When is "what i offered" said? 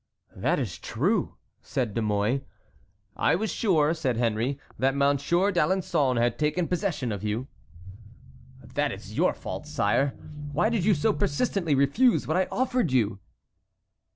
12.25-12.91